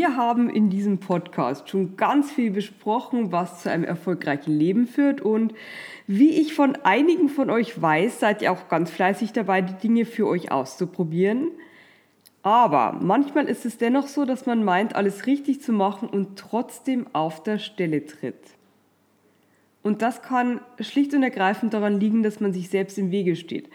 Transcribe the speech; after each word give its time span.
Wir 0.00 0.16
haben 0.16 0.48
in 0.48 0.70
diesem 0.70 0.96
Podcast 0.96 1.68
schon 1.68 1.98
ganz 1.98 2.32
viel 2.32 2.50
besprochen, 2.50 3.32
was 3.32 3.62
zu 3.62 3.70
einem 3.70 3.84
erfolgreichen 3.84 4.50
Leben 4.50 4.86
führt. 4.86 5.20
Und 5.20 5.52
wie 6.06 6.40
ich 6.40 6.54
von 6.54 6.74
einigen 6.84 7.28
von 7.28 7.50
euch 7.50 7.82
weiß, 7.82 8.18
seid 8.18 8.40
ihr 8.40 8.50
auch 8.50 8.68
ganz 8.70 8.90
fleißig 8.90 9.34
dabei, 9.34 9.60
die 9.60 9.74
Dinge 9.74 10.06
für 10.06 10.26
euch 10.26 10.50
auszuprobieren. 10.50 11.48
Aber 12.42 12.98
manchmal 12.98 13.44
ist 13.44 13.66
es 13.66 13.76
dennoch 13.76 14.06
so, 14.06 14.24
dass 14.24 14.46
man 14.46 14.64
meint, 14.64 14.96
alles 14.96 15.26
richtig 15.26 15.60
zu 15.60 15.74
machen 15.74 16.08
und 16.08 16.38
trotzdem 16.38 17.06
auf 17.12 17.42
der 17.42 17.58
Stelle 17.58 18.06
tritt. 18.06 18.40
Und 19.82 20.00
das 20.00 20.22
kann 20.22 20.62
schlicht 20.78 21.12
und 21.12 21.22
ergreifend 21.22 21.74
daran 21.74 22.00
liegen, 22.00 22.22
dass 22.22 22.40
man 22.40 22.54
sich 22.54 22.70
selbst 22.70 22.96
im 22.96 23.10
Wege 23.10 23.36
steht 23.36 23.68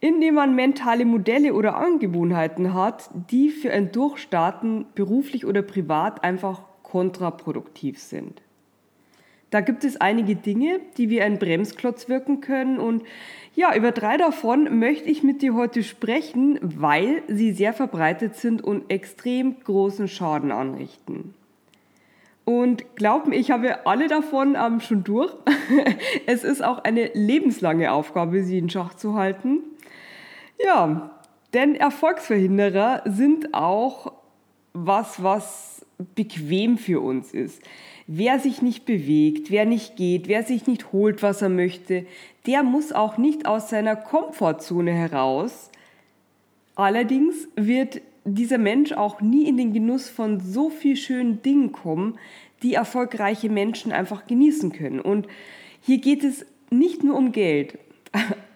indem 0.00 0.34
man 0.34 0.54
mentale 0.54 1.04
Modelle 1.04 1.54
oder 1.54 1.76
Angewohnheiten 1.76 2.74
hat, 2.74 3.10
die 3.30 3.50
für 3.50 3.70
ein 3.70 3.92
Durchstarten 3.92 4.86
beruflich 4.94 5.44
oder 5.46 5.62
privat 5.62 6.24
einfach 6.24 6.62
kontraproduktiv 6.82 7.98
sind. 7.98 8.42
Da 9.50 9.60
gibt 9.60 9.84
es 9.84 10.00
einige 10.00 10.36
Dinge, 10.36 10.80
die 10.96 11.10
wie 11.10 11.20
ein 11.20 11.38
Bremsklotz 11.38 12.08
wirken 12.08 12.40
können 12.40 12.78
und 12.78 13.02
ja, 13.54 13.74
über 13.74 13.90
drei 13.90 14.16
davon 14.16 14.78
möchte 14.78 15.10
ich 15.10 15.24
mit 15.24 15.42
dir 15.42 15.54
heute 15.54 15.82
sprechen, 15.82 16.58
weil 16.62 17.22
sie 17.26 17.50
sehr 17.52 17.72
verbreitet 17.72 18.36
sind 18.36 18.62
und 18.62 18.90
extrem 18.90 19.58
großen 19.58 20.06
Schaden 20.06 20.52
anrichten. 20.52 21.34
Und 22.44 22.96
glaub 22.96 23.26
mir, 23.26 23.36
ich 23.36 23.50
habe 23.50 23.86
alle 23.86 24.06
davon 24.06 24.56
ähm, 24.56 24.80
schon 24.80 25.04
durch. 25.04 25.32
es 26.26 26.44
ist 26.44 26.64
auch 26.64 26.84
eine 26.84 27.10
lebenslange 27.12 27.92
Aufgabe, 27.92 28.42
sie 28.42 28.58
in 28.58 28.70
Schach 28.70 28.94
zu 28.94 29.14
halten. 29.14 29.60
Ja, 30.62 31.10
denn 31.54 31.74
Erfolgsverhinderer 31.74 33.02
sind 33.06 33.54
auch 33.54 34.12
was, 34.72 35.22
was 35.22 35.86
bequem 36.14 36.78
für 36.78 37.00
uns 37.00 37.32
ist. 37.32 37.62
Wer 38.06 38.38
sich 38.38 38.62
nicht 38.62 38.84
bewegt, 38.84 39.50
wer 39.50 39.64
nicht 39.64 39.96
geht, 39.96 40.28
wer 40.28 40.42
sich 40.42 40.66
nicht 40.66 40.92
holt, 40.92 41.22
was 41.22 41.42
er 41.42 41.48
möchte, 41.48 42.06
der 42.46 42.62
muss 42.62 42.92
auch 42.92 43.18
nicht 43.18 43.46
aus 43.46 43.70
seiner 43.70 43.96
Komfortzone 43.96 44.92
heraus. 44.92 45.70
Allerdings 46.74 47.48
wird 47.56 48.00
dieser 48.24 48.58
Mensch 48.58 48.92
auch 48.92 49.20
nie 49.20 49.48
in 49.48 49.56
den 49.56 49.72
Genuss 49.72 50.08
von 50.08 50.40
so 50.40 50.70
viel 50.70 50.96
schönen 50.96 51.42
Dingen 51.42 51.72
kommen, 51.72 52.18
die 52.62 52.74
erfolgreiche 52.74 53.48
Menschen 53.48 53.92
einfach 53.92 54.26
genießen 54.26 54.72
können. 54.72 55.00
Und 55.00 55.26
hier 55.80 55.98
geht 55.98 56.24
es 56.24 56.44
nicht 56.70 57.02
nur 57.02 57.16
um 57.16 57.32
Geld. 57.32 57.78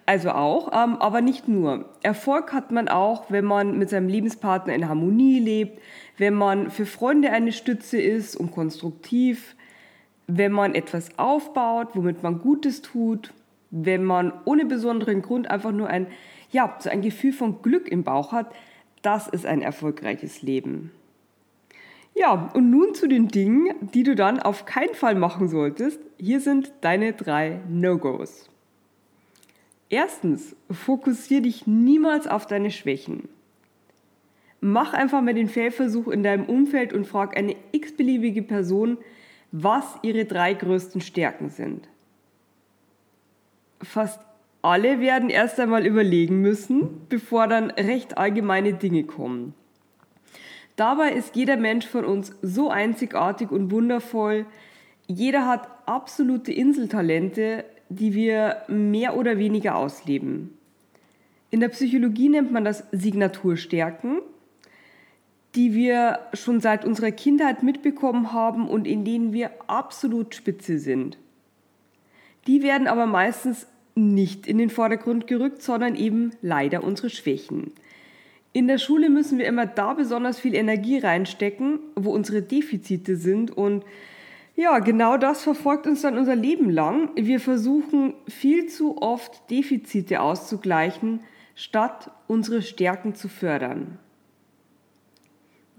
Also 0.05 0.31
auch, 0.31 0.67
ähm, 0.71 0.97
aber 0.97 1.21
nicht 1.21 1.47
nur. 1.47 1.85
Erfolg 2.03 2.53
hat 2.53 2.71
man 2.71 2.87
auch, 2.87 3.25
wenn 3.29 3.45
man 3.45 3.77
mit 3.79 3.89
seinem 3.89 4.07
Lebenspartner 4.07 4.75
in 4.75 4.87
Harmonie 4.87 5.39
lebt, 5.39 5.81
wenn 6.17 6.35
man 6.35 6.69
für 6.69 6.85
Freunde 6.85 7.31
eine 7.31 7.51
Stütze 7.51 7.99
ist 7.99 8.35
und 8.35 8.51
konstruktiv, 8.51 9.55
wenn 10.27 10.51
man 10.51 10.75
etwas 10.75 11.17
aufbaut, 11.17 11.89
womit 11.93 12.21
man 12.21 12.39
Gutes 12.39 12.83
tut, 12.83 13.33
wenn 13.71 14.03
man 14.03 14.31
ohne 14.45 14.65
besonderen 14.65 15.23
Grund 15.23 15.49
einfach 15.49 15.71
nur 15.71 15.87
ein, 15.87 16.07
ja, 16.51 16.75
so 16.79 16.89
ein 16.89 17.01
Gefühl 17.01 17.33
von 17.33 17.61
Glück 17.63 17.87
im 17.87 18.03
Bauch 18.03 18.31
hat, 18.31 18.53
das 19.01 19.27
ist 19.27 19.45
ein 19.45 19.61
erfolgreiches 19.61 20.43
Leben. 20.43 20.91
Ja, 22.13 22.49
und 22.53 22.69
nun 22.69 22.93
zu 22.93 23.07
den 23.07 23.27
Dingen, 23.27 23.73
die 23.93 24.03
du 24.03 24.15
dann 24.15 24.39
auf 24.39 24.65
keinen 24.65 24.93
Fall 24.93 25.15
machen 25.15 25.49
solltest. 25.49 25.99
Hier 26.17 26.39
sind 26.39 26.71
deine 26.81 27.13
drei 27.13 27.59
No-Gos. 27.67 28.49
Erstens, 29.89 30.55
fokussiere 30.71 31.43
dich 31.43 31.67
niemals 31.67 32.27
auf 32.27 32.47
deine 32.47 32.71
Schwächen. 32.71 33.29
Mach 34.61 34.93
einfach 34.93 35.21
mal 35.21 35.33
den 35.33 35.47
Fehlversuch 35.47 36.07
in 36.07 36.23
deinem 36.23 36.45
Umfeld 36.45 36.91
und 36.91 37.05
frag 37.05 37.37
eine 37.37 37.55
x-beliebige 37.71 38.41
Person, 38.41 38.97
was 39.51 39.99
ihre 40.01 40.25
drei 40.25 40.53
größten 40.53 41.01
Stärken 41.01 41.49
sind. 41.49 41.87
Fast 43.81 44.19
alle 44.63 44.99
werden 44.99 45.29
erst 45.29 45.59
einmal 45.59 45.85
überlegen 45.85 46.41
müssen, 46.41 47.05
bevor 47.07 47.47
dann 47.47 47.69
recht 47.69 48.17
allgemeine 48.17 48.73
Dinge 48.73 49.03
kommen. 49.03 49.53
Dabei 50.75 51.11
ist 51.11 51.35
jeder 51.35 51.55
Mensch 51.55 51.85
von 51.85 52.03
uns 52.03 52.35
so 52.41 52.69
einzigartig 52.69 53.51
und 53.51 53.69
wundervoll. 53.69 54.47
Jeder 55.05 55.47
hat 55.47 55.69
absolute 55.85 56.51
Inseltalente, 56.51 57.65
die 57.89 58.13
wir 58.13 58.63
mehr 58.67 59.17
oder 59.17 59.37
weniger 59.37 59.75
ausleben. 59.75 60.57
In 61.51 61.59
der 61.59 61.69
Psychologie 61.69 62.29
nennt 62.29 62.51
man 62.51 62.65
das 62.65 62.83
Signaturstärken, 62.91 64.21
die 65.55 65.73
wir 65.73 66.19
schon 66.33 66.59
seit 66.59 66.83
unserer 66.83 67.11
Kindheit 67.11 67.63
mitbekommen 67.63 68.33
haben 68.33 68.67
und 68.67 68.87
in 68.87 69.05
denen 69.05 69.31
wir 69.31 69.51
absolut 69.67 70.35
spitze 70.35 70.79
sind. 70.79 71.17
Die 72.47 72.61
werden 72.61 72.87
aber 72.87 73.05
meistens 73.05 73.67
nicht 73.95 74.47
in 74.47 74.57
den 74.57 74.69
Vordergrund 74.69 75.27
gerückt, 75.27 75.61
sondern 75.61 75.95
eben 75.95 76.31
leider 76.41 76.83
unsere 76.83 77.09
Schwächen. 77.09 77.71
In 78.51 78.67
der 78.67 78.77
Schule 78.77 79.09
müssen 79.09 79.37
wir 79.37 79.47
immer 79.47 79.65
da 79.65 79.93
besonders 79.93 80.39
viel 80.39 80.55
Energie 80.55 80.97
reinstecken, 80.97 81.79
wo 81.95 82.11
unsere 82.11 82.41
Defizite 82.41 83.15
sind 83.15 83.51
und 83.51 83.85
ja, 84.55 84.79
genau 84.79 85.17
das 85.17 85.43
verfolgt 85.43 85.85
uns 85.85 86.01
dann 86.01 86.17
unser 86.17 86.35
Leben 86.35 86.69
lang. 86.69 87.09
Wir 87.15 87.41
versuchen 87.41 88.13
viel 88.27 88.67
zu 88.67 89.01
oft 89.01 89.49
Defizite 89.49 90.21
auszugleichen, 90.21 91.19
statt 91.55 92.09
unsere 92.27 92.61
Stärken 92.61 93.15
zu 93.15 93.27
fördern. 93.27 93.99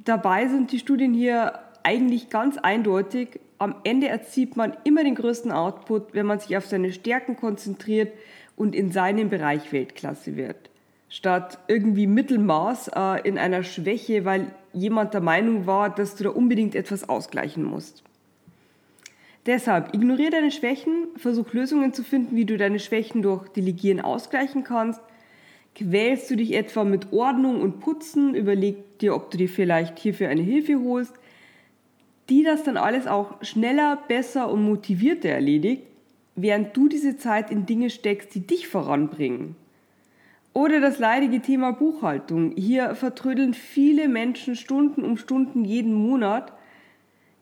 Dabei 0.04 0.46
sind 0.48 0.72
die 0.72 0.78
Studien 0.78 1.14
hier 1.14 1.58
eigentlich 1.82 2.28
ganz 2.28 2.58
eindeutig. 2.58 3.40
Am 3.58 3.76
Ende 3.84 4.08
erzielt 4.08 4.56
man 4.56 4.76
immer 4.84 5.02
den 5.02 5.14
größten 5.14 5.52
Output, 5.52 6.12
wenn 6.12 6.26
man 6.26 6.38
sich 6.38 6.56
auf 6.56 6.66
seine 6.66 6.92
Stärken 6.92 7.36
konzentriert 7.36 8.12
und 8.56 8.74
in 8.74 8.92
seinem 8.92 9.30
Bereich 9.30 9.72
Weltklasse 9.72 10.36
wird. 10.36 10.70
Statt 11.08 11.58
irgendwie 11.66 12.06
Mittelmaß 12.06 12.90
äh, 12.94 13.26
in 13.26 13.38
einer 13.38 13.62
Schwäche, 13.62 14.24
weil 14.24 14.50
jemand 14.72 15.14
der 15.14 15.22
Meinung 15.22 15.66
war, 15.66 15.88
dass 15.88 16.14
du 16.16 16.24
da 16.24 16.30
unbedingt 16.30 16.74
etwas 16.74 17.08
ausgleichen 17.08 17.64
musst. 17.64 18.05
Deshalb 19.46 19.94
ignoriere 19.94 20.30
deine 20.30 20.50
Schwächen, 20.50 21.06
versuch 21.16 21.52
Lösungen 21.52 21.92
zu 21.92 22.02
finden, 22.02 22.34
wie 22.34 22.44
du 22.44 22.56
deine 22.56 22.80
Schwächen 22.80 23.22
durch 23.22 23.48
Delegieren 23.48 24.00
ausgleichen 24.00 24.64
kannst. 24.64 25.00
Quälst 25.76 26.30
du 26.30 26.36
dich 26.36 26.54
etwa 26.54 26.84
mit 26.84 27.12
Ordnung 27.12 27.60
und 27.60 27.78
Putzen, 27.78 28.34
überleg 28.34 28.98
dir, 28.98 29.14
ob 29.14 29.30
du 29.30 29.38
dir 29.38 29.48
vielleicht 29.48 29.98
hierfür 29.98 30.28
eine 30.28 30.42
Hilfe 30.42 30.80
holst, 30.80 31.14
die 32.28 32.42
das 32.42 32.64
dann 32.64 32.76
alles 32.76 33.06
auch 33.06 33.42
schneller, 33.44 34.02
besser 34.08 34.50
und 34.50 34.64
motivierter 34.64 35.28
erledigt, 35.28 35.82
während 36.34 36.76
du 36.76 36.88
diese 36.88 37.16
Zeit 37.16 37.50
in 37.52 37.66
Dinge 37.66 37.90
steckst, 37.90 38.34
die 38.34 38.40
dich 38.40 38.66
voranbringen. 38.66 39.54
Oder 40.54 40.80
das 40.80 40.98
leidige 40.98 41.40
Thema 41.40 41.72
Buchhaltung. 41.72 42.52
Hier 42.56 42.94
vertrödeln 42.94 43.54
viele 43.54 44.08
Menschen 44.08 44.56
Stunden 44.56 45.04
um 45.04 45.18
Stunden 45.18 45.64
jeden 45.64 45.92
Monat 45.92 46.52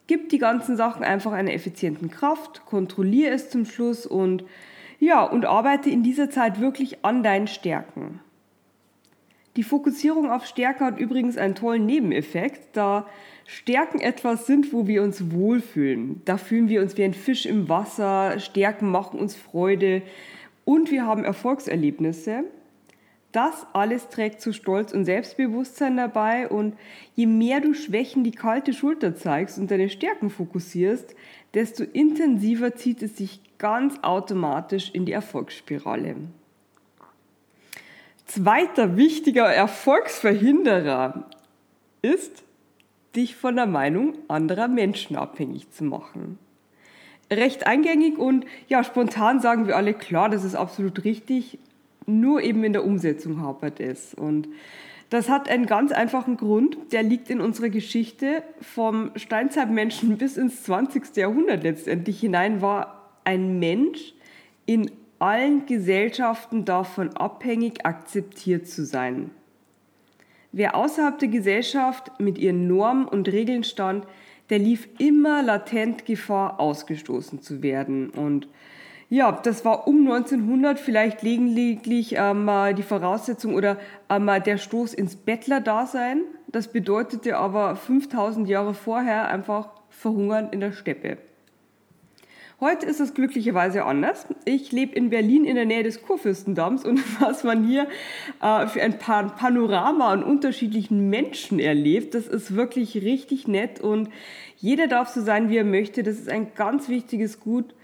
Gib 0.06 0.28
die 0.28 0.38
ganzen 0.38 0.76
Sachen 0.76 1.02
einfach 1.02 1.32
einer 1.32 1.52
effizienten 1.52 2.10
Kraft, 2.10 2.66
kontrolliere 2.66 3.32
es 3.32 3.48
zum 3.48 3.64
Schluss 3.64 4.06
und 4.06 4.44
ja, 5.00 5.22
und 5.22 5.44
arbeite 5.44 5.90
in 5.90 6.02
dieser 6.02 6.30
Zeit 6.30 6.60
wirklich 6.60 7.04
an 7.04 7.22
deinen 7.22 7.46
Stärken. 7.46 8.20
Die 9.56 9.62
Fokussierung 9.62 10.30
auf 10.30 10.46
Stärke 10.46 10.84
hat 10.84 10.98
übrigens 10.98 11.36
einen 11.36 11.54
tollen 11.54 11.86
Nebeneffekt, 11.86 12.76
da 12.76 13.06
Stärken 13.46 14.00
etwas 14.00 14.46
sind, 14.46 14.72
wo 14.72 14.86
wir 14.86 15.02
uns 15.02 15.30
wohlfühlen. 15.30 16.22
Da 16.24 16.38
fühlen 16.38 16.68
wir 16.68 16.80
uns 16.80 16.96
wie 16.96 17.04
ein 17.04 17.14
Fisch 17.14 17.46
im 17.46 17.68
Wasser, 17.68 18.40
Stärken 18.40 18.90
machen 18.90 19.20
uns 19.20 19.36
Freude 19.36 20.02
und 20.64 20.90
wir 20.90 21.06
haben 21.06 21.24
Erfolgserlebnisse. 21.24 22.44
Das 23.34 23.66
alles 23.72 24.10
trägt 24.10 24.40
zu 24.40 24.52
Stolz 24.52 24.92
und 24.92 25.06
Selbstbewusstsein 25.06 25.96
dabei 25.96 26.46
und 26.48 26.76
je 27.16 27.26
mehr 27.26 27.60
du 27.60 27.74
Schwächen 27.74 28.22
die 28.22 28.30
kalte 28.30 28.72
Schulter 28.72 29.16
zeigst 29.16 29.58
und 29.58 29.72
deine 29.72 29.90
Stärken 29.90 30.30
fokussierst, 30.30 31.16
desto 31.52 31.82
intensiver 31.82 32.76
zieht 32.76 33.02
es 33.02 33.16
sich 33.16 33.40
ganz 33.58 33.98
automatisch 34.02 34.92
in 34.92 35.04
die 35.04 35.10
Erfolgsspirale. 35.10 36.14
zweiter 38.26 38.96
wichtiger 38.96 39.46
Erfolgsverhinderer 39.46 41.28
ist, 42.02 42.44
dich 43.16 43.34
von 43.34 43.56
der 43.56 43.66
Meinung 43.66 44.14
anderer 44.28 44.68
Menschen 44.68 45.16
abhängig 45.16 45.72
zu 45.72 45.82
machen. 45.82 46.38
Recht 47.32 47.66
eingängig 47.66 48.16
und 48.16 48.46
ja, 48.68 48.84
spontan 48.84 49.40
sagen 49.40 49.66
wir 49.66 49.76
alle, 49.76 49.92
klar, 49.92 50.28
das 50.28 50.44
ist 50.44 50.54
absolut 50.54 51.02
richtig, 51.02 51.58
nur 52.06 52.42
eben 52.42 52.64
in 52.64 52.72
der 52.72 52.84
Umsetzung 52.84 53.40
hapert 53.40 53.80
es. 53.80 54.14
Und 54.14 54.48
das 55.10 55.28
hat 55.28 55.48
einen 55.48 55.66
ganz 55.66 55.92
einfachen 55.92 56.36
Grund, 56.36 56.76
der 56.92 57.02
liegt 57.02 57.30
in 57.30 57.40
unserer 57.40 57.68
Geschichte. 57.68 58.42
Vom 58.60 59.10
Steinzeitmenschen 59.16 60.16
bis 60.18 60.36
ins 60.36 60.62
20. 60.64 61.16
Jahrhundert 61.16 61.62
letztendlich 61.62 62.20
hinein 62.20 62.62
war 62.62 63.10
ein 63.24 63.58
Mensch 63.58 64.14
in 64.66 64.90
allen 65.18 65.66
Gesellschaften 65.66 66.64
davon 66.64 67.16
abhängig, 67.16 67.86
akzeptiert 67.86 68.66
zu 68.66 68.84
sein. 68.84 69.30
Wer 70.52 70.76
außerhalb 70.76 71.18
der 71.18 71.28
Gesellschaft 71.28 72.20
mit 72.20 72.38
ihren 72.38 72.66
Normen 72.66 73.06
und 73.06 73.28
Regeln 73.28 73.64
stand, 73.64 74.06
der 74.50 74.58
lief 74.58 74.88
immer 74.98 75.42
latent 75.42 76.04
Gefahr, 76.04 76.60
ausgestoßen 76.60 77.40
zu 77.40 77.62
werden. 77.62 78.10
Und 78.10 78.48
ja, 79.14 79.30
das 79.30 79.64
war 79.64 79.86
um 79.86 80.00
1900 80.00 80.80
vielleicht 80.80 81.22
lediglich 81.22 82.16
ähm, 82.18 82.50
die 82.76 82.82
Voraussetzung 82.82 83.54
oder 83.54 83.78
ähm, 84.10 84.28
der 84.44 84.58
Stoß 84.58 84.92
ins 84.92 85.14
Bettlerdasein. 85.14 86.22
Das 86.48 86.72
bedeutete 86.72 87.36
aber 87.36 87.76
5000 87.76 88.48
Jahre 88.48 88.74
vorher 88.74 89.28
einfach 89.28 89.70
Verhungern 89.88 90.48
in 90.50 90.58
der 90.58 90.72
Steppe. 90.72 91.18
Heute 92.58 92.86
ist 92.86 92.98
es 92.98 93.14
glücklicherweise 93.14 93.84
anders. 93.84 94.26
Ich 94.46 94.72
lebe 94.72 94.96
in 94.96 95.10
Berlin 95.10 95.44
in 95.44 95.54
der 95.54 95.66
Nähe 95.66 95.84
des 95.84 96.02
Kurfürstendamms 96.02 96.84
und 96.84 97.00
was 97.20 97.44
man 97.44 97.62
hier 97.62 97.86
äh, 98.42 98.66
für 98.66 98.82
ein 98.82 98.98
Panorama 98.98 100.08
an 100.08 100.24
unterschiedlichen 100.24 101.08
Menschen 101.08 101.60
erlebt, 101.60 102.14
das 102.14 102.26
ist 102.26 102.56
wirklich 102.56 102.96
richtig 102.96 103.46
nett 103.46 103.80
und 103.80 104.08
jeder 104.56 104.88
darf 104.88 105.10
so 105.10 105.20
sein, 105.20 105.50
wie 105.50 105.58
er 105.58 105.64
möchte. 105.64 106.02
Das 106.02 106.18
ist 106.18 106.28
ein 106.28 106.52
ganz 106.56 106.88
wichtiges 106.88 107.38
Gut. 107.38 107.76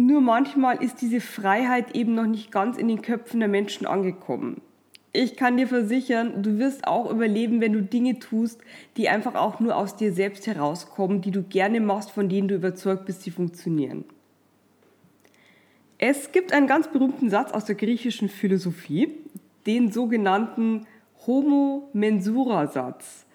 Nur 0.00 0.20
manchmal 0.20 0.82
ist 0.82 1.00
diese 1.00 1.20
Freiheit 1.20 1.94
eben 1.94 2.14
noch 2.14 2.26
nicht 2.26 2.50
ganz 2.50 2.76
in 2.76 2.88
den 2.88 3.02
Köpfen 3.02 3.40
der 3.40 3.48
Menschen 3.48 3.86
angekommen 3.86 4.62
ich 5.12 5.36
kann 5.36 5.56
dir 5.56 5.66
versichern, 5.66 6.42
du 6.42 6.58
wirst 6.58 6.86
auch 6.86 7.10
überleben, 7.10 7.60
wenn 7.60 7.72
du 7.72 7.82
Dinge 7.82 8.18
tust, 8.18 8.60
die 8.96 9.08
einfach 9.08 9.34
auch 9.34 9.60
nur 9.60 9.76
aus 9.76 9.96
dir 9.96 10.12
selbst 10.12 10.46
herauskommen, 10.46 11.20
die 11.20 11.32
du 11.32 11.42
gerne 11.42 11.80
machst, 11.80 12.10
von 12.10 12.28
denen 12.28 12.48
du 12.48 12.54
überzeugt 12.54 13.06
bist, 13.06 13.22
sie 13.22 13.30
funktionieren. 13.30 14.04
Es 15.98 16.32
gibt 16.32 16.52
einen 16.52 16.66
ganz 16.66 16.88
berühmten 16.88 17.28
Satz 17.28 17.52
aus 17.52 17.64
der 17.64 17.74
griechischen 17.74 18.28
Philosophie, 18.28 19.12
den 19.66 19.90
sogenannten 19.90 20.86
Homo 21.26 21.88
Mensura 21.92 22.68
Satz, 22.68 23.26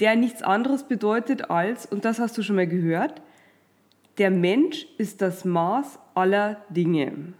der 0.00 0.16
nichts 0.16 0.42
anderes 0.42 0.84
bedeutet 0.84 1.50
als, 1.50 1.86
und 1.86 2.04
das 2.04 2.18
hast 2.18 2.36
du 2.36 2.42
schon 2.42 2.56
mal 2.56 2.66
gehört, 2.66 3.22
der 4.18 4.30
Mensch 4.30 4.86
ist 4.98 5.22
das 5.22 5.44
Maß 5.44 5.98
aller 6.14 6.64
Dinge. 6.70 7.32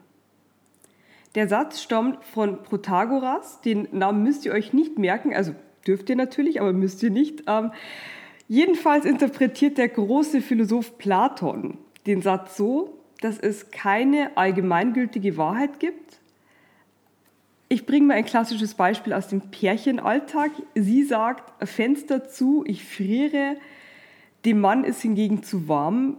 Der 1.34 1.48
Satz 1.48 1.82
stammt 1.82 2.24
von 2.24 2.62
Protagoras. 2.62 3.60
Den 3.60 3.88
Namen 3.92 4.22
müsst 4.22 4.46
ihr 4.46 4.52
euch 4.52 4.72
nicht 4.72 4.98
merken, 4.98 5.34
also 5.34 5.54
dürft 5.86 6.08
ihr 6.10 6.16
natürlich, 6.16 6.60
aber 6.60 6.72
müsst 6.72 7.02
ihr 7.02 7.10
nicht. 7.10 7.44
Ähm, 7.46 7.72
jedenfalls 8.46 9.04
interpretiert 9.04 9.78
der 9.78 9.88
große 9.88 10.40
Philosoph 10.40 10.98
Platon 10.98 11.78
den 12.06 12.22
Satz 12.22 12.56
so, 12.56 12.98
dass 13.20 13.38
es 13.38 13.70
keine 13.70 14.36
allgemeingültige 14.36 15.36
Wahrheit 15.36 15.80
gibt. 15.80 16.20
Ich 17.68 17.84
bringe 17.84 18.06
mal 18.06 18.14
ein 18.14 18.24
klassisches 18.24 18.74
Beispiel 18.74 19.12
aus 19.12 19.28
dem 19.28 19.50
Pärchenalltag. 19.50 20.50
Sie 20.74 21.04
sagt, 21.04 21.68
Fenster 21.68 22.26
zu, 22.28 22.64
ich 22.66 22.84
friere, 22.84 23.56
dem 24.46 24.60
Mann 24.60 24.84
ist 24.84 25.02
hingegen 25.02 25.42
zu 25.42 25.68
warm. 25.68 26.16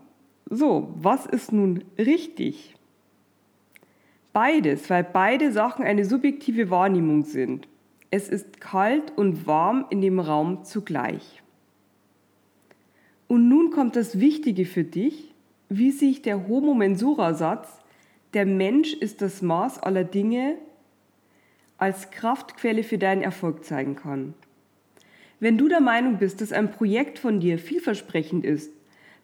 So, 0.50 0.94
was 0.96 1.26
ist 1.26 1.52
nun 1.52 1.84
richtig? 1.98 2.76
Beides, 4.34 4.90
weil 4.90 5.04
beide 5.04 5.52
Sachen 5.52 5.86
eine 5.86 6.06
subjektive 6.06 6.70
Wahrnehmung 6.70 7.24
sind. 7.24 7.68
Es 8.10 8.30
ist 8.30 8.60
kalt 8.60 9.16
und 9.16 9.46
warm 9.46 9.86
in 9.90 10.02
dem 10.02 10.20
Raum 10.20 10.64
zugleich. 10.64 11.44
Und 13.28 13.48
nun 13.48 13.70
kommt 13.70 13.96
das 13.96 14.20
Wichtige 14.20 14.66
für 14.66 14.84
dich, 14.84 15.36
wie 15.70 15.92
sich 15.92 16.24
der 16.24 16.48
Homo 16.48 16.74
Mensura-Satz, 16.74 17.80
der 18.34 18.48
Mensch 18.48 18.94
ist 18.94 19.22
das 19.22 19.44
Maß 19.44 19.80
aller 19.80 20.04
Dinge, 20.04 20.58
als 21.78 22.10
Kraftquelle 22.10 22.84
für 22.84 22.98
deinen 22.98 23.22
Erfolg 23.22 23.64
zeigen 23.64 23.96
kann. 23.96 24.34
Wenn 25.40 25.58
du 25.58 25.68
der 25.68 25.80
Meinung 25.80 26.18
bist, 26.18 26.42
dass 26.42 26.52
ein 26.52 26.72
Projekt 26.72 27.20
von 27.20 27.40
dir 27.40 27.60
vielversprechend 27.60 28.44
ist, 28.46 28.72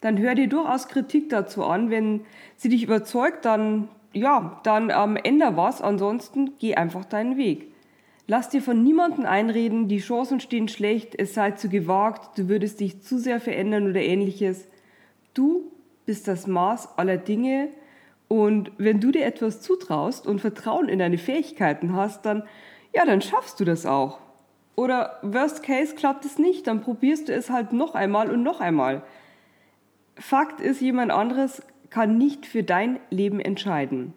dann 0.01 0.17
hör 0.17 0.35
dir 0.35 0.47
durchaus 0.47 0.87
Kritik 0.87 1.29
dazu 1.29 1.63
an. 1.63 1.89
Wenn 1.89 2.21
sie 2.55 2.69
dich 2.69 2.83
überzeugt, 2.83 3.45
dann 3.45 3.89
ja, 4.15 4.61
dann 4.63 4.91
ähm, 4.95 5.17
änder 5.17 5.57
was, 5.57 5.81
ansonsten 5.81 6.53
geh 6.57 6.75
einfach 6.75 7.05
deinen 7.05 7.37
Weg. 7.37 7.71
Lass 8.27 8.49
dir 8.49 8.61
von 8.61 8.81
niemandem 8.81 9.25
einreden, 9.25 9.87
die 9.87 9.99
Chancen 9.99 10.39
stehen 10.39 10.67
schlecht, 10.67 11.13
es 11.19 11.35
sei 11.35 11.51
zu 11.51 11.69
gewagt, 11.69 12.37
du 12.39 12.47
würdest 12.47 12.79
dich 12.79 13.03
zu 13.03 13.19
sehr 13.19 13.39
verändern 13.39 13.89
oder 13.89 14.01
ähnliches. 14.01 14.67
Du 15.33 15.71
bist 16.05 16.27
das 16.27 16.47
Maß 16.47 16.97
aller 16.97 17.17
Dinge 17.17 17.69
und 18.27 18.71
wenn 18.77 18.99
du 18.99 19.11
dir 19.11 19.25
etwas 19.25 19.61
zutraust 19.61 20.25
und 20.25 20.39
Vertrauen 20.39 20.89
in 20.89 20.99
deine 20.99 21.17
Fähigkeiten 21.17 21.93
hast, 21.93 22.25
dann, 22.25 22.43
ja, 22.93 23.05
dann 23.05 23.21
schaffst 23.21 23.59
du 23.59 23.65
das 23.65 23.85
auch. 23.85 24.19
Oder 24.75 25.19
worst 25.21 25.61
case 25.61 25.93
klappt 25.93 26.25
es 26.25 26.39
nicht, 26.39 26.67
dann 26.67 26.81
probierst 26.81 27.27
du 27.27 27.33
es 27.33 27.49
halt 27.49 27.73
noch 27.73 27.95
einmal 27.95 28.31
und 28.31 28.43
noch 28.43 28.61
einmal. 28.61 29.03
Fakt 30.15 30.61
ist, 30.61 30.81
jemand 30.81 31.11
anderes 31.11 31.61
kann 31.89 32.17
nicht 32.17 32.45
für 32.45 32.63
dein 32.63 32.99
Leben 33.09 33.39
entscheiden. 33.39 34.13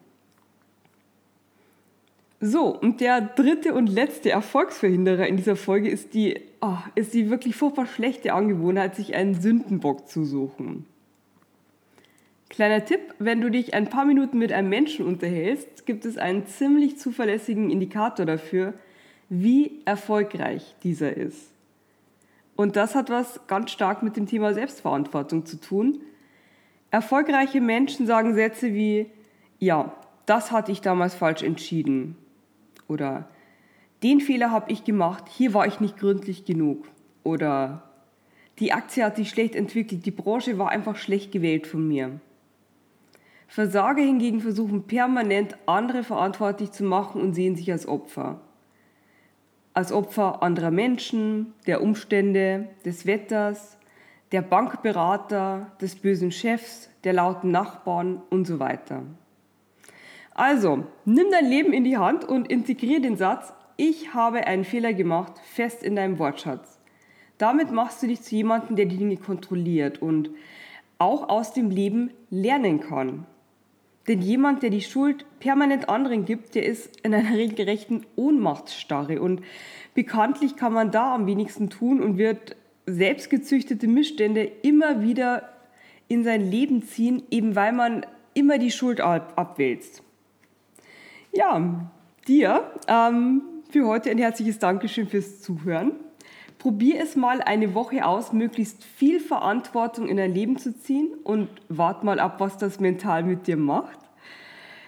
So, 2.40 2.67
und 2.69 3.00
der 3.00 3.21
dritte 3.21 3.75
und 3.75 3.88
letzte 3.88 4.31
Erfolgsverhinderer 4.31 5.26
in 5.26 5.37
dieser 5.37 5.57
Folge 5.57 5.88
ist 5.90 6.14
die, 6.14 6.40
oh, 6.61 6.76
ist 6.95 7.14
die 7.14 7.31
wirklich 7.31 7.57
furchtbar 7.57 7.87
schlechte 7.87 8.33
Angewohnheit, 8.33 8.95
sich 8.95 9.17
einen 9.17 9.35
Sündenbock 9.35 10.09
zu 10.09 10.25
suchen. 10.25 10.87
Kleiner 12.49 12.85
Tipp, 12.85 13.00
wenn 13.19 13.40
du 13.40 13.50
dich 13.50 13.75
ein 13.75 13.90
paar 13.90 14.05
Minuten 14.05 14.38
mit 14.38 14.52
einem 14.52 14.69
Menschen 14.69 15.05
unterhältst, 15.05 15.85
gibt 15.85 16.05
es 16.05 16.17
einen 16.17 16.47
ziemlich 16.47 16.99
zuverlässigen 16.99 17.71
Indikator 17.71 18.25
dafür, 18.25 18.75
wie 19.28 19.83
erfolgreich 19.85 20.75
dieser 20.83 21.17
ist. 21.17 21.52
Und 22.59 22.75
das 22.75 22.95
hat 22.95 23.09
was 23.09 23.47
ganz 23.47 23.71
stark 23.71 24.03
mit 24.03 24.17
dem 24.17 24.27
Thema 24.27 24.53
Selbstverantwortung 24.53 25.47
zu 25.47 25.61
tun, 25.61 26.00
Erfolgreiche 26.91 27.61
Menschen 27.61 28.07
sagen 28.07 28.35
Sätze 28.35 28.73
wie, 28.73 29.11
ja, 29.59 29.93
das 30.25 30.53
hatte 30.53 30.73
ich 30.73 30.81
damals 30.81 31.15
falsch 31.15 31.43
entschieden. 31.43 32.17
Oder 32.88 33.29
den 34.03 34.21
Fehler 34.21 34.50
habe 34.50 34.73
ich 34.73 34.85
gemacht, 34.85 35.25
hier 35.29 35.53
war 35.53 35.67
ich 35.67 35.81
nicht 35.81 35.99
gründlich 35.99 36.47
genug. 36.47 36.87
Oder 37.25 37.83
die 38.59 38.73
Aktie 38.73 39.05
hat 39.05 39.17
sich 39.17 39.29
schlecht 39.29 39.55
entwickelt, 39.55 40.07
die 40.07 40.11
Branche 40.11 40.59
war 40.59 40.71
einfach 40.71 40.97
schlecht 40.97 41.31
gewählt 41.31 41.67
von 41.67 41.87
mir. 41.87 42.21
Versager 43.49 44.03
hingegen 44.03 44.41
versuchen 44.41 44.85
permanent 44.85 45.57
andere 45.67 46.03
verantwortlich 46.03 46.71
zu 46.73 46.85
machen 46.85 47.21
und 47.21 47.35
sehen 47.35 47.57
sich 47.57 47.71
als 47.71 47.87
Opfer. 47.87 48.41
Als 49.75 49.93
Opfer 49.93 50.43
anderer 50.43 50.71
Menschen, 50.71 51.55
der 51.67 51.83
Umstände, 51.83 52.69
des 52.85 53.07
Wetters, 53.07 53.79
der 54.33 54.43
Bankberater, 54.43 55.73
des 55.81 55.97
bösen 55.97 56.33
Chefs, 56.33 56.91
der 57.05 57.13
lauten 57.13 57.51
Nachbarn 57.51 58.23
und 58.31 58.47
so 58.47 58.59
weiter. 58.59 59.03
Also, 60.35 60.85
nimm 61.05 61.31
dein 61.31 61.47
Leben 61.47 61.73
in 61.73 61.85
die 61.85 61.99
Hand 61.99 62.25
und 62.25 62.51
integriere 62.51 63.01
den 63.01 63.17
Satz, 63.17 63.53
ich 63.77 64.15
habe 64.15 64.47
einen 64.47 64.65
Fehler 64.65 64.93
gemacht, 64.93 65.35
fest 65.45 65.83
in 65.83 65.97
deinem 65.97 66.19
Wortschatz. 66.19 66.79
Damit 67.39 67.71
machst 67.71 68.03
du 68.03 68.09
dich 68.09 68.23
zu 68.23 68.35
jemandem, 68.35 68.77
der 68.77 68.87
die 68.87 68.97
Dinge 68.97 69.17
kontrolliert 69.17 70.03
und 70.03 70.31
auch 70.99 71.29
aus 71.29 71.53
dem 71.53 71.71
Leben 71.71 72.11
lernen 72.31 72.81
kann. 72.81 73.27
Denn 74.09 74.23
jemand, 74.23 74.62
der 74.62 74.71
die 74.71 74.81
Schuld 74.81 75.27
permanent 75.38 75.88
anderen 75.91 76.25
gibt, 76.25 76.55
der 76.55 76.65
ist 76.65 76.99
in 77.03 77.15
einer 77.15 77.37
regelrechten 77.37 78.07
Ohnmachtsstarre. 78.17 79.21
Und 79.21 79.43
bekanntlich 79.95 80.57
kann 80.57 80.73
man 80.73 80.91
da 80.91 81.15
am 81.15 81.27
wenigsten 81.27 81.69
tun 81.69 82.03
und 82.03 82.17
wird 82.17 82.57
selbstgezüchtete 82.87 83.87
Missstände 83.87 84.50
immer 84.62 85.03
wieder 85.03 85.50
in 86.09 86.25
sein 86.25 86.50
Leben 86.50 86.83
ziehen, 86.83 87.23
eben 87.31 87.55
weil 87.55 87.73
man 87.73 88.07
immer 88.33 88.59
die 88.59 88.71
Schuld 88.71 89.00
abwälzt. 89.00 90.03
Ja, 91.33 91.91
dir 92.27 92.73
ähm, 92.88 93.43
für 93.71 93.87
heute 93.87 94.11
ein 94.11 94.17
herzliches 94.17 94.59
Dankeschön 94.59 95.07
fürs 95.07 95.43
Zuhören. 95.43 95.93
Probier 96.59 97.00
es 97.00 97.15
mal 97.15 97.41
eine 97.41 97.75
Woche 97.75 98.05
aus, 98.05 98.33
möglichst 98.33 98.85
viel 98.85 99.21
Verantwortung 99.21 100.09
in 100.09 100.17
dein 100.17 100.35
Leben 100.35 100.59
zu 100.59 100.77
ziehen 100.77 101.15
und 101.23 101.49
wart 101.69 102.03
mal 102.03 102.19
ab, 102.19 102.41
was 102.41 102.57
das 102.59 102.81
mental 102.81 103.23
mit 103.23 103.47
dir 103.47 103.57
macht. 103.57 103.99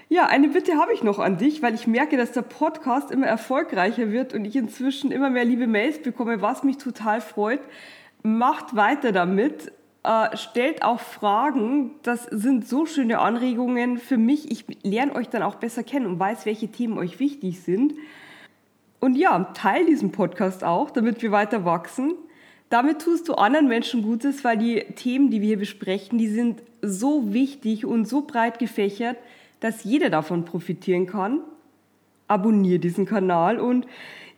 Ja, 0.08 0.26
eine 0.26 0.48
Bitte 0.48 0.76
habe 0.76 0.92
ich 0.92 1.04
noch 1.04 1.20
an 1.20 1.38
dich, 1.38 1.62
weil 1.62 1.74
ich 1.74 1.86
merke, 1.86 2.16
dass 2.16 2.32
der 2.32 2.42
Podcast 2.42 3.12
immer 3.12 3.28
erfolgreicher 3.28 4.10
wird 4.10 4.34
und 4.34 4.44
ich 4.44 4.56
inzwischen 4.56 5.12
immer 5.12 5.30
mehr 5.30 5.44
liebe 5.44 5.68
Mails 5.68 6.02
bekomme, 6.02 6.42
was 6.42 6.64
mich 6.64 6.78
total 6.78 7.20
freut. 7.20 7.60
Macht 8.24 8.74
weiter 8.74 9.12
damit. 9.12 9.70
Äh, 10.02 10.36
stellt 10.36 10.82
auch 10.82 10.98
Fragen. 10.98 11.92
Das 12.02 12.24
sind 12.24 12.66
so 12.66 12.86
schöne 12.86 13.20
Anregungen 13.20 13.98
für 13.98 14.16
mich. 14.16 14.50
Ich 14.50 14.64
lerne 14.82 15.14
euch 15.14 15.28
dann 15.28 15.44
auch 15.44 15.54
besser 15.54 15.84
kennen 15.84 16.06
und 16.06 16.18
weiß, 16.18 16.44
welche 16.44 16.68
Themen 16.68 16.98
euch 16.98 17.20
wichtig 17.20 17.60
sind. 17.60 17.94
Und 19.00 19.16
ja, 19.16 19.44
teil 19.54 19.86
diesen 19.86 20.12
Podcast 20.12 20.62
auch, 20.62 20.90
damit 20.90 21.22
wir 21.22 21.32
weiter 21.32 21.64
wachsen. 21.64 22.14
Damit 22.68 23.00
tust 23.02 23.28
du 23.28 23.34
anderen 23.34 23.66
Menschen 23.66 24.02
Gutes, 24.02 24.44
weil 24.44 24.58
die 24.58 24.84
Themen, 24.94 25.30
die 25.30 25.40
wir 25.40 25.48
hier 25.48 25.58
besprechen, 25.58 26.18
die 26.18 26.28
sind 26.28 26.62
so 26.82 27.32
wichtig 27.32 27.84
und 27.84 28.06
so 28.06 28.22
breit 28.22 28.58
gefächert, 28.58 29.16
dass 29.58 29.84
jeder 29.84 30.10
davon 30.10 30.44
profitieren 30.44 31.06
kann. 31.06 31.40
Abonniere 32.28 32.78
diesen 32.78 33.06
Kanal 33.06 33.58
und 33.58 33.86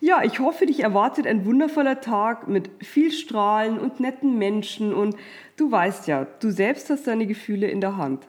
ja, 0.00 0.24
ich 0.24 0.40
hoffe, 0.40 0.66
dich 0.66 0.80
erwartet 0.80 1.28
ein 1.28 1.44
wundervoller 1.44 2.00
Tag 2.00 2.48
mit 2.48 2.70
viel 2.82 3.12
Strahlen 3.12 3.78
und 3.78 4.00
netten 4.00 4.36
Menschen 4.36 4.92
und 4.92 5.14
du 5.56 5.70
weißt 5.70 6.08
ja, 6.08 6.26
du 6.40 6.50
selbst 6.50 6.90
hast 6.90 7.06
deine 7.06 7.26
Gefühle 7.26 7.68
in 7.68 7.80
der 7.80 7.96
Hand. 7.96 8.26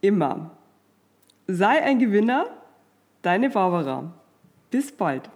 Immer. 0.00 0.52
Sei 1.46 1.82
ein 1.82 1.98
Gewinner, 1.98 2.46
deine 3.20 3.50
Barbara. 3.50 4.14
Bis 4.70 4.92
bald. 4.92 5.28